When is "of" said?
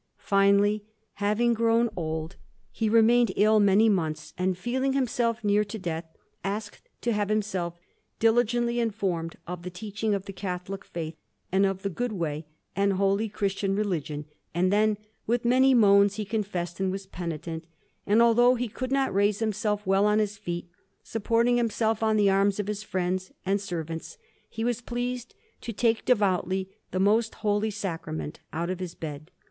9.45-9.61, 10.15-10.25, 11.67-11.83, 22.59-22.65, 28.71-28.79